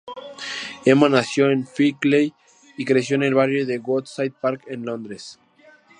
[0.83, 2.33] Emma nació en Finchley,
[2.75, 5.37] y creció en el barrio de Woodside Park en Londres.